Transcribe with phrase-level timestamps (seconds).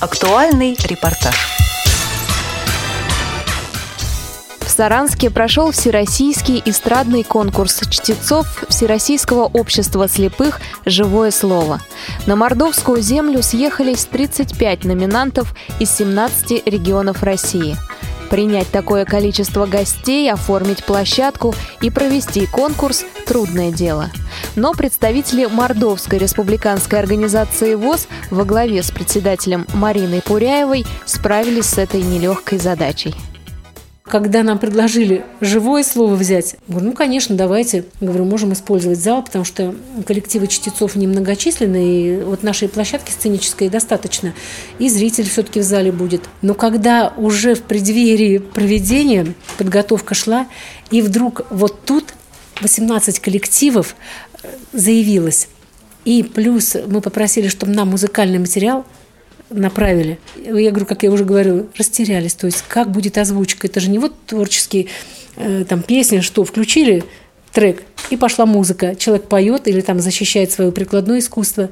[0.00, 1.34] Актуальный репортаж.
[4.60, 11.80] В Саранске прошел Всероссийский эстрадный конкурс чтецов Всероссийского общества слепых «Живое слово».
[12.26, 17.76] На Мордовскую землю съехались 35 номинантов из 17 регионов России–
[18.30, 24.10] Принять такое количество гостей, оформить площадку и провести конкурс– трудное дело.
[24.56, 32.02] Но представители Мордовской республиканской организации ВОЗ во главе с председателем Мариной Пуряевой справились с этой
[32.02, 33.14] нелегкой задачей.
[34.08, 39.44] Когда нам предложили живое слово взять, говорю, ну, конечно, давайте, говорю, можем использовать зал, потому
[39.44, 39.74] что
[40.06, 44.32] коллективы чтецов немногочисленны, и вот нашей площадки сценической достаточно,
[44.78, 46.22] и зритель все-таки в зале будет.
[46.40, 50.46] Но когда уже в преддверии проведения подготовка шла,
[50.90, 52.14] и вдруг вот тут
[52.62, 53.94] 18 коллективов
[54.42, 55.48] э, заявилось,
[56.06, 58.86] и плюс мы попросили, чтобы нам музыкальный материал–
[59.50, 60.18] направили.
[60.36, 62.34] Я говорю, как я уже говорю, растерялись.
[62.34, 63.66] То есть как будет озвучка?
[63.66, 64.86] Это же не вот творческие
[65.36, 67.04] э, там песни, что включили
[67.52, 68.94] трек и пошла музыка.
[68.94, 71.70] Человек поет или там защищает свое прикладное искусство.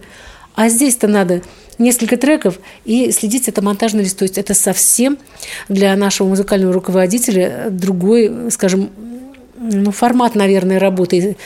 [0.54, 1.42] А здесь-то надо
[1.78, 4.18] несколько треков и следить это монтажный лист.
[4.18, 5.18] То есть это совсем
[5.68, 8.90] для нашего музыкального руководителя другой, скажем,
[9.58, 11.36] ну, формат, наверное, работы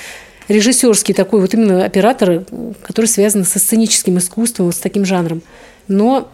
[0.49, 2.45] режиссерский такой вот именно оператор,
[2.83, 5.43] который связан со сценическим искусством, с таким жанром.
[5.91, 6.31] Но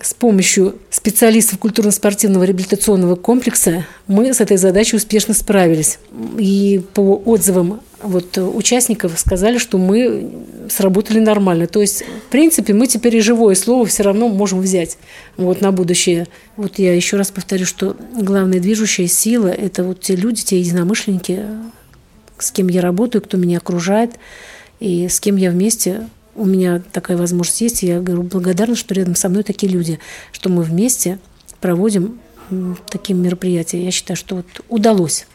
[0.00, 6.00] с помощью специалистов культурно-спортивного реабилитационного комплекса мы с этой задачей успешно справились.
[6.36, 10.28] И по отзывам вот участников сказали, что мы
[10.68, 11.68] сработали нормально.
[11.68, 14.98] То есть, в принципе, мы теперь и живое слово все равно можем взять
[15.36, 16.26] вот, на будущее.
[16.56, 21.44] Вот я еще раз повторю, что главная движущая сила– это вот те люди, те единомышленники,
[22.36, 24.12] с кем я работаю, кто меня окружает,
[24.80, 26.08] и с кем я вместе
[26.38, 29.98] у меня такая возможность есть, и я говорю, благодарна, что рядом со мной такие люди,
[30.32, 31.18] что мы вместе
[31.60, 32.20] проводим
[32.88, 33.84] такие мероприятия.
[33.84, 35.26] Я считаю, что вот удалось.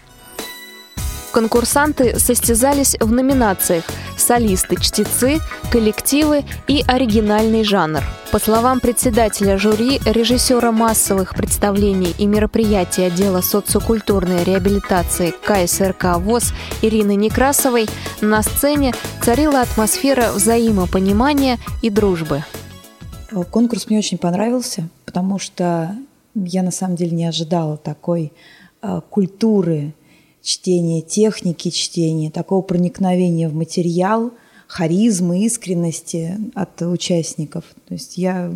[1.33, 3.86] Конкурсанты состязались в номинациях
[4.16, 5.39] «Солисты, чтецы»,
[5.71, 8.04] «Коллективы» и «Оригинальный жанр».
[8.32, 17.16] По словам председателя жюри, режиссера массовых представлений и мероприятий отдела социокультурной реабилитации КСРК ВОЗ Ирины
[17.16, 17.88] Некрасовой,
[18.21, 22.44] на сцене царила атмосфера взаимопонимания и дружбы.
[23.50, 25.95] Конкурс мне очень понравился, потому что
[26.36, 28.33] я на самом деле не ожидала такой
[28.83, 29.95] э, культуры
[30.43, 34.31] чтения, техники чтения, такого проникновения в материал,
[34.67, 37.64] харизмы, искренности от участников.
[37.87, 38.52] То есть я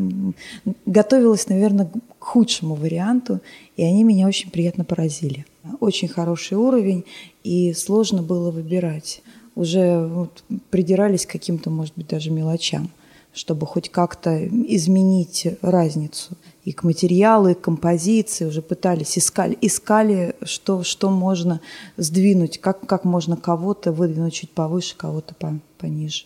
[0.86, 1.90] готовилась, наверное,
[2.20, 3.40] к худшему варианту,
[3.78, 5.46] и они меня очень приятно поразили.
[5.80, 7.06] Очень хороший уровень,
[7.44, 9.22] и сложно было выбирать.
[9.56, 12.92] Уже вот придирались к каким-то, может быть, даже мелочам
[13.38, 20.36] чтобы хоть как-то изменить разницу и к материалу, и к композиции, уже пытались, искали, искали
[20.42, 21.62] что, что можно
[21.98, 26.26] сдвинуть, как, как можно кого-то выдвинуть чуть повыше, кого-то по, пониже.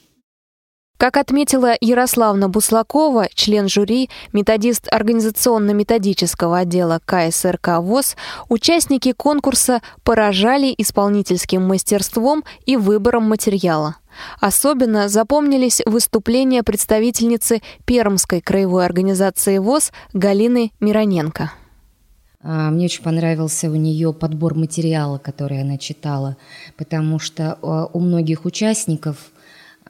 [0.98, 8.16] Как отметила Ярославна Буслакова, член жюри, методист организационно-методического отдела КСРК ВОЗ,
[8.50, 13.98] участники конкурса поражали исполнительским мастерством и выбором материала.
[14.40, 21.52] Особенно запомнились выступления представительницы Пермской краевой организации ВОЗ Галины Мироненко.
[22.44, 26.38] А, мне очень понравился у нее подбор материала, который она читала,
[26.78, 29.32] потому что а, у многих участников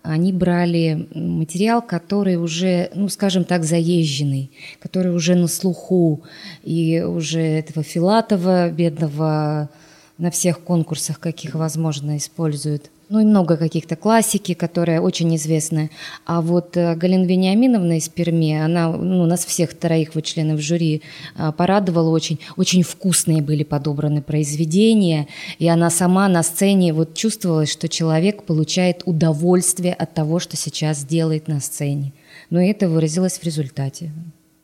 [0.04, 6.24] они брали материал, который уже, ну, скажем так, заезженный, который уже на слуху,
[6.64, 9.70] и уже этого Филатова, бедного,
[10.18, 15.90] на всех конкурсах, каких возможно, используют– ну и много каких-то классики, которая очень известная.
[16.26, 21.02] А вот э, Галина Вениаминовна из Перми, она ну, нас всех троих вот членов жюри
[21.36, 22.40] э, порадовала очень.
[22.56, 25.28] Очень вкусные были подобраны произведения,
[25.60, 31.04] и она сама на сцене вот чувствовала, что человек получает удовольствие от того, что сейчас
[31.04, 32.14] делает на сцене.
[32.50, 34.12] Но это выразилось в результате.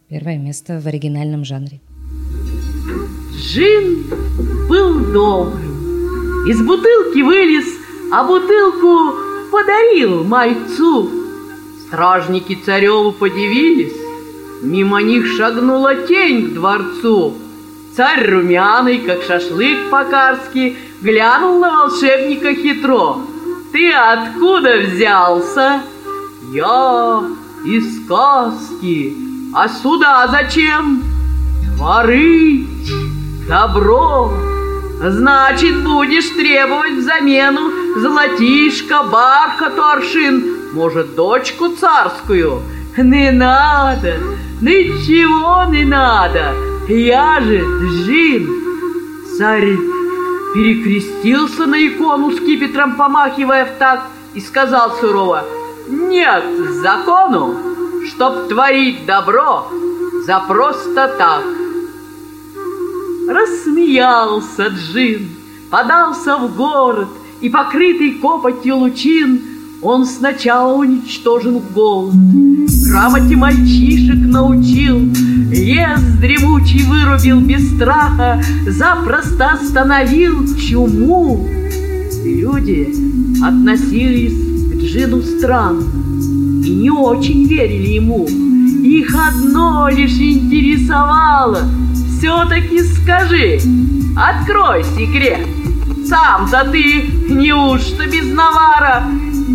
[0.08, 1.82] Первое место в оригинальном жанре.
[3.36, 4.06] Джин
[4.70, 6.48] был добрым.
[6.50, 9.16] Из бутылки вылез а бутылку
[9.52, 11.10] подарил мальцу.
[11.88, 13.96] Стражники цареву подивились,
[14.62, 17.36] мимо них шагнула тень к дворцу.
[17.96, 23.22] Царь румяный, как шашлык по-карски, глянул на волшебника хитро.
[23.72, 25.82] Ты откуда взялся?
[26.52, 27.24] Я
[27.66, 29.16] из сказки.
[29.54, 31.04] А сюда зачем?
[31.76, 32.68] Творить
[33.48, 34.57] добро.
[35.00, 42.62] Значит, будешь требовать взамену золотишко, бархату аршин, может, дочку царскую?
[42.98, 44.16] Не надо,
[44.60, 46.56] Ничего не надо,
[46.88, 48.50] я же Джин.
[49.38, 49.78] Царь
[50.56, 55.44] перекрестился на икону с кипетром, помахивая в такт, и сказал сурово,
[55.88, 56.44] «Нет
[56.82, 57.56] закону,
[58.08, 59.68] чтоб творить добро
[60.26, 61.57] за просто так».
[63.28, 65.28] Рассмеялся Джин,
[65.70, 67.10] подался в город,
[67.42, 69.42] и, покрытый копотью лучин,
[69.82, 72.14] он сначала уничтожил голод,
[72.88, 75.00] грамоте мальчишек научил,
[75.52, 81.46] лес дремучий вырубил без страха, запросто остановил чуму.
[82.24, 82.96] Люди
[83.44, 85.84] относились к Джину странно
[86.66, 88.26] и не очень верили ему.
[88.26, 91.60] Их одно лишь интересовало.
[92.18, 93.60] Все-таки скажи,
[94.18, 95.46] открой секрет.
[96.08, 99.04] Сам-то ты неужто без навара?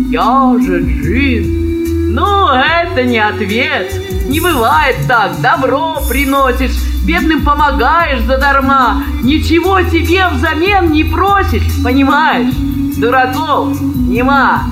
[0.09, 2.13] Я же джин.
[2.13, 3.91] Ну, это не ответ.
[4.27, 5.41] Не бывает так.
[5.41, 9.03] Добро приносишь, бедным помогаешь задарма.
[9.23, 12.53] Ничего тебе взамен не просишь, понимаешь?
[12.95, 14.63] Дураков нема.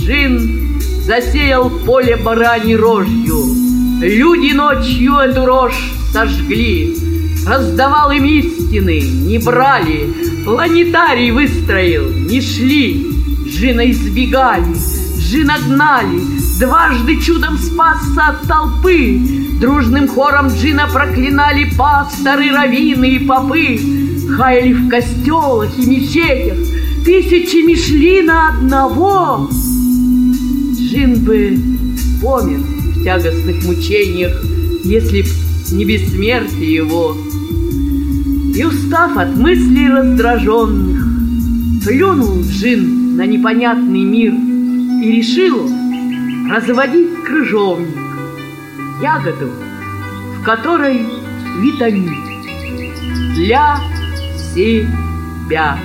[0.00, 3.44] Джин засеял поле барани рожью.
[4.00, 6.96] Люди ночью эту рожь сожгли.
[7.46, 10.12] Раздавал им истины, не брали.
[10.44, 13.06] Планетарий выстроил, не шли.
[13.48, 14.74] Джина избегали,
[15.18, 16.20] Джина гнали,
[16.60, 19.18] Дважды чудом спасся от толпы.
[19.60, 23.80] Дружным хором Джина проклинали пасторы, раввины и попы.
[24.36, 26.56] Хаяли в костелах и мечетях,
[27.04, 29.48] Тысячами шли на одного.
[30.78, 31.58] Джин бы
[32.20, 34.40] помер в тягостных мучениях,
[34.84, 35.28] Если б
[35.72, 37.16] не бессмертие его.
[38.54, 41.06] И устав от мыслей раздраженных,
[41.84, 44.32] Плюнул Джин на непонятный мир
[45.02, 45.68] И решил
[46.48, 47.96] разводить крыжовник,
[49.02, 49.50] Ягоду,
[50.38, 51.06] в которой
[51.60, 52.14] витамин
[53.34, 53.78] Для
[54.54, 55.78] себя.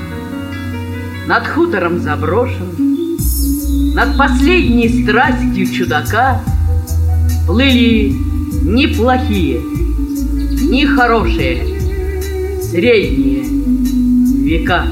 [1.25, 3.17] Над хутором заброшен,
[3.95, 6.41] Над последней страстью чудака
[7.47, 8.26] Плыли
[8.67, 9.61] неплохие,
[10.69, 11.79] нехорошие,
[12.61, 13.43] средние
[14.43, 14.85] века.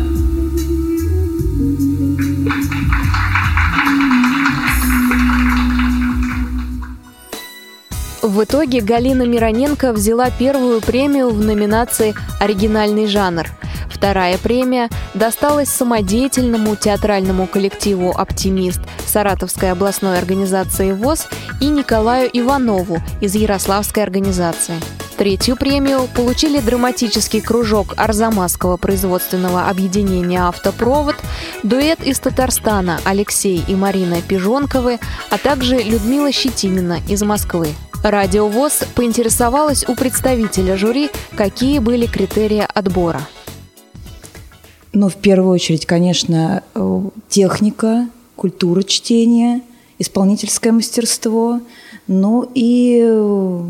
[8.21, 13.47] В итоге Галина Мироненко взяла первую премию в номинации «Оригинальный жанр».
[13.95, 21.29] Вторая премия досталась самодеятельному театральному коллективу «Оптимист» Саратовской областной организации ВОЗ
[21.61, 24.75] и Николаю Иванову из Ярославской организации.
[25.17, 31.15] Третью премию получили драматический кружок Арзамасского производственного объединения «Автопровод»,
[31.63, 34.99] дуэт из Татарстана Алексей и Марина Пижонковы,
[35.29, 37.69] а также Людмила Щетинина из Москвы.
[38.03, 43.21] Радио ВОЗ поинтересовалась у представителя жюри, какие были критерии отбора.
[44.95, 48.07] Ну, в первую очередь, конечно, э, техника,
[48.37, 49.61] культура чтения,
[49.99, 51.59] исполнительское мастерство,
[52.07, 53.61] ну и э,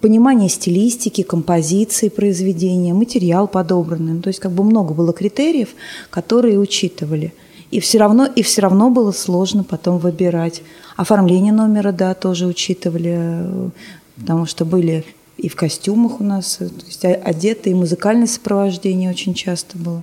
[0.00, 4.14] понимание стилистики, композиции произведения, материал подобранный.
[4.14, 5.68] Ну, то есть как бы много было критериев,
[6.10, 7.32] которые учитывали.
[7.70, 10.62] И все равно, и все равно было сложно потом выбирать.
[10.96, 13.70] Оформление номера, да, тоже учитывали, э,
[14.18, 15.04] потому что были
[15.36, 20.02] и в костюмах у нас, то есть одеты, и музыкальное сопровождение очень часто было.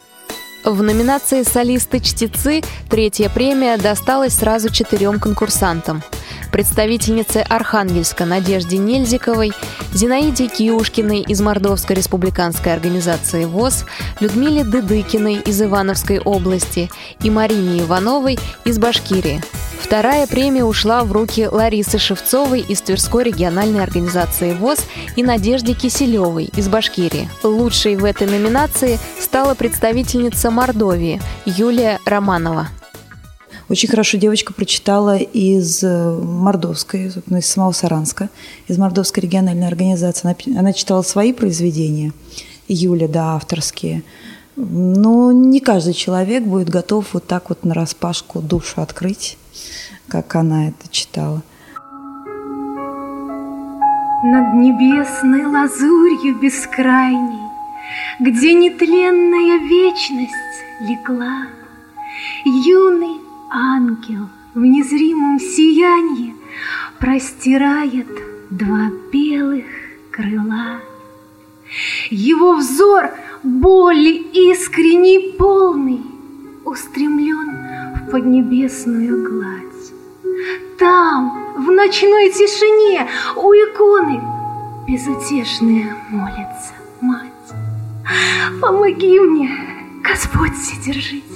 [0.63, 6.03] В номинации «Солисты-чтецы» третья премия досталась сразу четырем конкурсантам.
[6.51, 9.53] Представительнице Архангельска Надежде Нельзиковой,
[9.93, 13.85] Зинаиде Киушкиной из Мордовской республиканской организации ВОЗ,
[14.19, 16.89] Людмиле Дыдыкиной из Ивановской области
[17.23, 19.41] и Марине Ивановой из Башкирии.
[19.79, 26.49] Вторая премия ушла в руки Ларисы Шевцовой из Тверской региональной организации ВОЗ и Надежде Киселевой
[26.55, 27.27] из Башкирии.
[27.41, 32.67] Лучшей в этой номинации стала представительница Мордовии Юлия Романова.
[33.69, 38.29] Очень хорошо девочка прочитала из э, Мордовской, из самого Саранска,
[38.67, 40.27] из Мордовской региональной организации.
[40.27, 42.11] Она, она читала свои произведения,
[42.67, 44.03] Юля, да, авторские.
[44.55, 49.37] Но не каждый человек будет готов вот так вот на распашку душу открыть
[50.09, 51.41] как она это читала.
[54.23, 57.49] Над небесной лазурью бескрайней,
[58.19, 60.33] Где нетленная вечность
[60.81, 61.47] легла,
[62.43, 66.35] Юный ангел в незримом сиянии
[66.99, 68.07] Простирает
[68.49, 69.65] два белых
[70.11, 70.81] крыла.
[72.09, 76.01] Его взор боли искренней полный
[76.65, 77.55] Устремлен
[77.95, 79.93] в поднебесную гладь.
[80.77, 84.21] Там, в ночной тишине у иконы
[84.85, 87.31] безутешная молится мать.
[88.61, 89.49] Помоги мне,
[90.03, 91.28] Господь Вседержитель,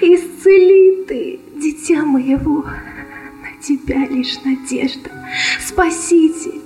[0.00, 5.10] исцели ты дитя моего, на тебя лишь надежда,
[5.60, 6.60] Спаситель,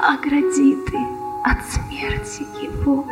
[0.00, 0.98] огради ты
[1.44, 3.06] от смерти его.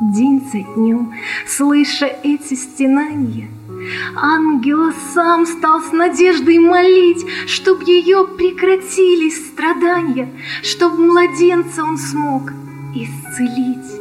[0.00, 1.14] День за днем,
[1.46, 3.48] слыша эти стенания,
[4.16, 10.28] Ангел сам стал с надеждой молить, Чтоб ее прекратились страдания,
[10.62, 12.52] Чтоб младенца он смог
[12.94, 14.00] исцелить.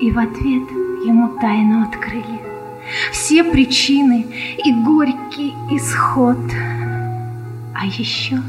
[0.00, 2.40] И в ответ ему тайну открыли
[3.12, 4.26] Все причины
[4.64, 6.38] и горький исход.
[7.74, 8.40] А еще,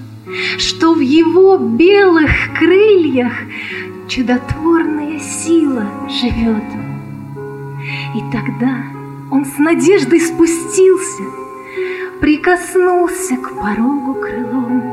[0.57, 3.33] что в его белых крыльях
[4.07, 6.63] чудотворная сила живет.
[8.15, 8.77] И тогда
[9.31, 11.23] он с надеждой спустился,
[12.21, 14.83] прикоснулся к порогу крылом.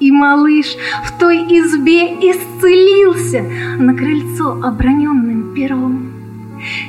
[0.00, 3.44] И малыш в той избе исцелился
[3.78, 6.19] на крыльцо оброненным пером.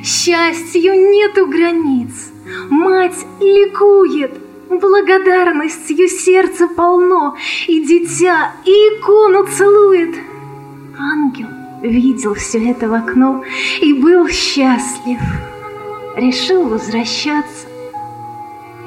[0.04, 2.32] Счастью нету границ,
[2.70, 4.32] мать ликует,
[4.68, 7.36] благодарностью сердце полно,
[7.66, 10.14] и дитя и икону целует—
[10.98, 11.48] Ангел
[11.82, 13.42] видел все это в окно
[13.80, 15.18] и был счастлив.
[16.16, 17.66] Решил возвращаться,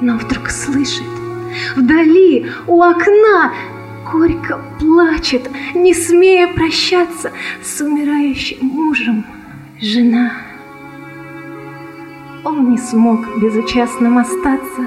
[0.00, 1.02] но вдруг слышит,
[1.74, 3.52] вдали у окна
[4.10, 9.26] горько плачет, не смея прощаться с умирающим мужем.
[9.80, 10.32] Жена.
[12.46, 14.86] Он не смог безучастным остаться,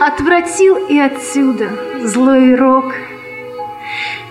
[0.00, 1.70] отвратил и отсюда
[2.04, 2.94] злой рок—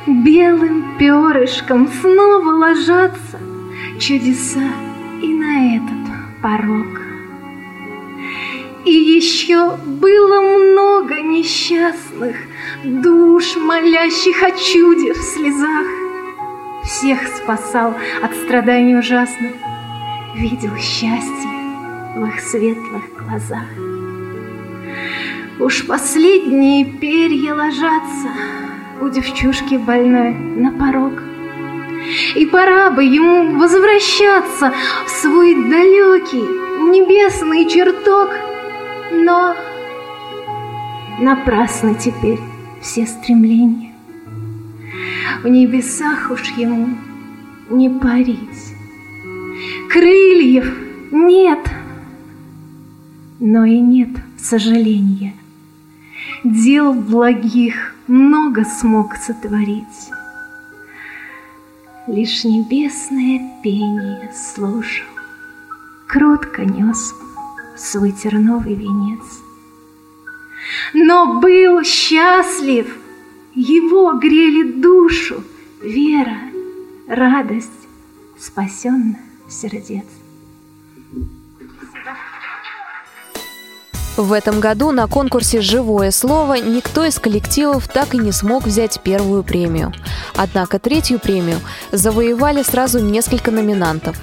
[0.06, 3.40] Белым перышком снова ложатся
[4.02, 4.68] чудеса
[5.22, 7.02] и на этот порог.
[8.84, 12.36] И еще было много несчастных
[12.84, 15.88] душ, молящих о чуде в слезах.
[16.84, 19.54] Всех спасал от страданий ужасных,
[20.36, 21.53] видел счастье
[22.16, 23.68] в их светлых глазах.
[25.60, 28.30] Уж последние перья ложатся
[29.02, 31.14] у девчушки больной на порог.
[32.36, 34.74] И пора бы ему возвращаться
[35.06, 36.44] в свой далекий
[36.92, 38.30] небесный чертог,
[39.12, 39.56] но
[41.20, 42.40] напрасно теперь
[42.82, 43.94] все стремления.
[45.44, 46.90] В небесах уж ему
[47.70, 48.76] не парить.
[49.90, 50.76] Крыльев
[51.12, 51.60] нет,
[53.46, 55.34] но и нет сожаления.
[56.46, 60.10] Дел благих много смог сотворить.
[62.08, 65.06] Лишь небесное пение слушал,
[66.08, 67.14] Кротко нес
[67.76, 69.26] свой терновый венец.
[70.94, 72.98] Но был счастлив,
[73.56, 75.44] его грели душу
[75.82, 76.38] Вера,
[77.10, 77.90] радость
[78.40, 79.18] спасенных
[79.50, 80.06] сердец.
[84.16, 89.00] В этом году на конкурсе «Живое слово» никто из коллективов так и не смог взять
[89.02, 89.92] первую премию.
[90.36, 91.60] Однако третью премию
[91.92, 94.16] завоевали сразу несколько номинантов.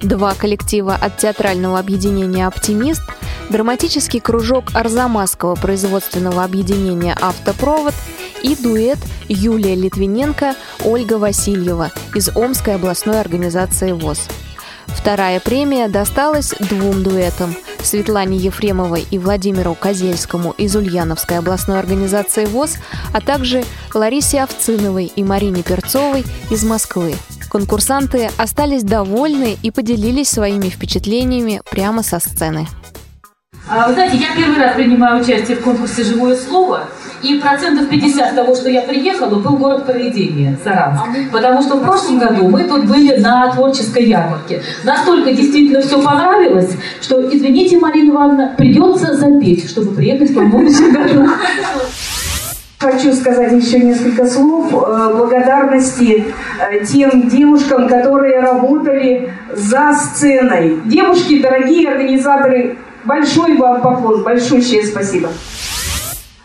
[0.00, 3.02] Два коллектива от театрального объединения «Оптимист»,
[3.50, 7.94] драматический кружок Арзамасского производственного объединения «Автопровод»
[8.44, 14.28] и дуэт Юлия Литвиненко, Ольга Васильева из Омской областной организации ВОЗ.
[14.96, 22.76] Вторая премия досталась двум дуэтам– Светлане Ефремовой и Владимиру Козельскому из Ульяновской областной организации ВОЗ,
[23.12, 27.14] а также Ларисе Овциновой и Марине Перцовой из Москвы.
[27.50, 32.66] Конкурсанты остались довольны и поделились своими впечатлениями прямо со сцены.
[33.68, 36.88] А, вы знаете, я первый раз принимаю участие в конкурсе «Живое слово»,
[37.22, 41.02] и процентов 50 того, что я приехала, был город поведения, Саранск.
[41.30, 44.62] Потому что в прошлом году мы тут были на творческой ярмарке.
[44.84, 51.30] Настолько действительно все понравилось, что, извините, Марина Ивановна, придется запеть, чтобы приехать в следующем году.
[52.78, 56.24] Хочу сказать еще несколько слов э, благодарности
[56.58, 60.80] э, тем девушкам, которые работали за сценой.
[60.86, 65.28] Девушки, дорогие организаторы, большой вам поклон, большущее спасибо.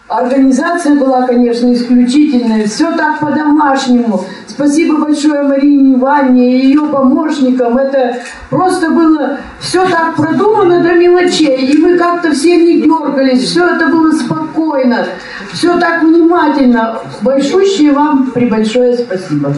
[0.07, 2.65] Организация была, конечно, исключительная.
[2.65, 4.23] Все так по-домашнему.
[4.47, 7.77] Спасибо большое Марине Ивановне и ее помощникам.
[7.77, 8.17] Это
[8.49, 11.57] просто было все так продумано до мелочей.
[11.57, 13.43] И мы как-то все не дергались.
[13.43, 15.05] Все это было спокойно.
[15.51, 16.99] Все так внимательно.
[17.21, 19.53] Большущее вам прибольшое спасибо.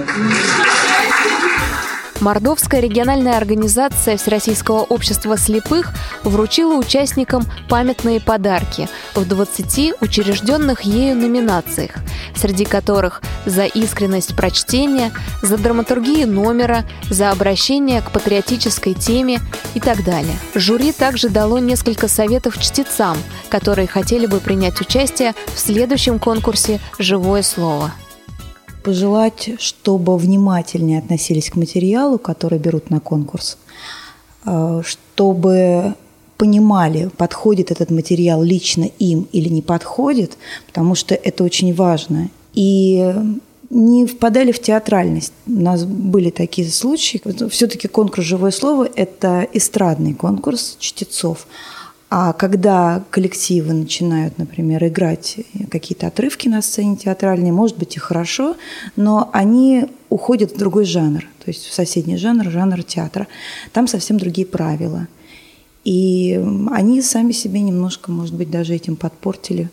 [2.22, 11.92] Мордовская региональная организация Всероссийского общества слепых вручила участникам памятные подарки в 20 учрежденных ею номинациях,
[12.36, 19.40] среди которых за искренность прочтения, за драматургию номера, за обращение к патриотической теме
[19.74, 20.36] и так далее.
[20.56, 23.18] Жюри также дало несколько советов чтецам,
[23.50, 27.94] которые хотели бы принять участие в следующем конкурсе «Живое слово»
[28.90, 33.60] пожелать, чтобы внимательнее относились к материалу, который берут на конкурс,
[34.48, 35.94] э, чтобы
[36.38, 42.30] понимали, подходит этот материал лично им или не подходит, потому что это очень важно.
[42.56, 43.14] И
[43.70, 45.34] не впадали в театральность.
[45.46, 47.22] У нас были такие случаи.
[47.50, 51.46] Все-таки конкурс «Живое слово»– это эстрадный конкурс чтецов.
[52.10, 55.38] А когда коллективы начинают, например, играть
[55.70, 58.56] какие-то отрывки на сцене театральной, может быть и хорошо,
[58.96, 63.28] но они уходят в другой жанр, то есть в соседний жанр, жанр театра.
[63.74, 65.08] Там совсем другие правила.
[65.84, 69.70] И они сами себе немножко, может быть, даже этим подпортили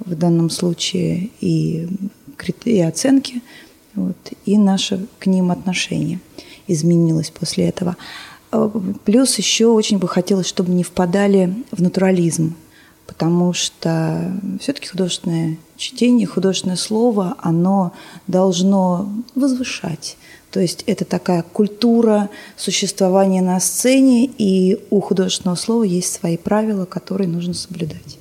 [0.00, 1.88] в данном случае и,
[2.64, 3.42] и оценки,
[3.94, 6.20] вот, и наше к ним отношение
[6.66, 7.96] изменилось после этого.
[8.52, 8.70] Э,
[9.04, 12.54] плюс еще очень бы хотелось, чтобы не впадали в натурализм,
[13.06, 17.92] потому что все-таки художественное чтение, художественное слово, оно
[18.26, 20.16] должно возвышать.
[20.50, 26.86] То есть это такая культура существования на сцене, и у художественного слова есть свои правила,
[26.86, 28.18] которые нужно соблюдать.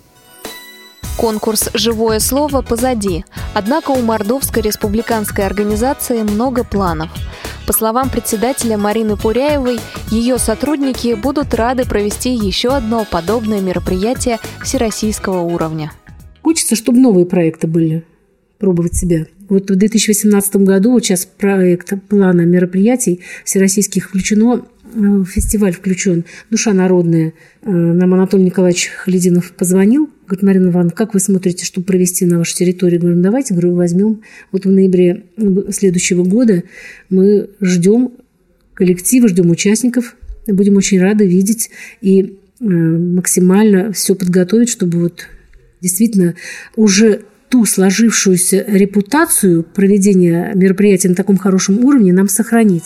[1.18, 3.24] Конкурс «Живое слово» позади.
[3.54, 7.10] Однако у Мордовской республиканской организации много планов–
[7.66, 9.80] по словам председателя Марины Пуряевой,
[10.12, 15.92] ее сотрудники будут рады провести еще одно подобное мероприятие всероссийского уровня.
[16.44, 18.06] Хочется, чтобы новые проекты были,
[18.60, 19.26] пробовать себя.
[19.50, 26.74] Вот в 2018 году, вот сейчас проект плана мероприятий всероссийских включено Э, фестиваль включен «Душа
[26.74, 27.34] народная».
[27.64, 30.10] Э, нам Анатолий Николаевич Халидинов позвонил.
[30.28, 32.98] Говорит, Марина Ивановна, как вы смотрите, чтобы провести на вашей территории?
[32.98, 34.22] Говорю, «Ну, давайте, говорю, возьмем.
[34.52, 35.26] Вот в ноябре
[35.72, 36.64] следующего года
[37.10, 38.12] мы ждем
[38.74, 40.16] коллектива, ждем участников.
[40.48, 42.22] Будем очень рады видеть и
[42.60, 45.28] э, максимально все подготовить, чтобы вот
[45.82, 46.36] действительно
[46.76, 52.86] уже ту сложившуюся репутацию проведения мероприятия на таком хорошем уровне нам сохранить.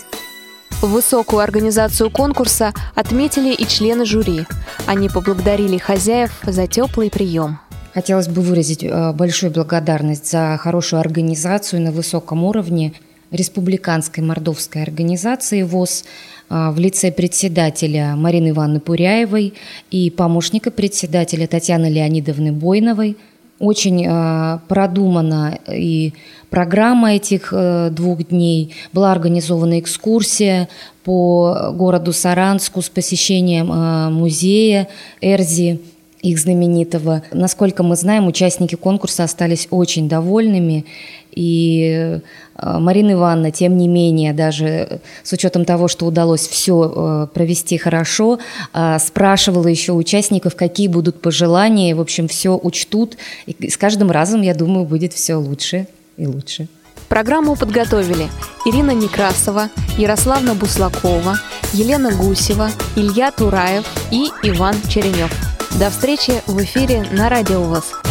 [0.81, 4.45] Высокую организацию конкурса отметили и члены жюри.
[4.87, 7.59] Они поблагодарили хозяев за теплый прием.
[7.93, 12.93] Хотелось бы выразить э, большую благодарность за хорошую организацию на высоком уровне
[13.31, 16.05] республиканской мордовской организации ВОЗ
[16.49, 19.55] э, в лице председателя Марины Ивановны Пуряевой
[19.91, 23.17] и помощника председателя Татьяны Леонидовны Бойновой–
[23.59, 26.13] очень э, продумана и
[26.49, 28.73] программа этих э, двух дней.
[28.93, 30.69] Была организована экскурсия
[31.03, 34.87] по городу Саранску с посещением э, музея
[35.21, 35.81] Эрзи
[36.21, 37.23] их знаменитого.
[37.31, 40.85] Насколько мы знаем, участники конкурса остались очень довольными.
[41.31, 42.19] И
[42.55, 47.77] э, Марина Ивановна, тем не менее, даже с учетом того, что удалось все э, провести
[47.77, 48.39] хорошо,
[48.73, 51.95] э, спрашивала еще участников, какие будут пожелания.
[51.95, 53.17] В общем, все учтут.
[53.45, 56.67] И с каждым разом, я думаю, будет все лучше и лучше.
[57.07, 58.27] Программу подготовили
[58.65, 61.37] Ирина Некрасова, Ярославна Буслакова,
[61.73, 65.48] Елена Гусева, Илья Тураев и Иван Черенев.
[65.77, 68.08] До встречи в эфире на Радио ВОЗ.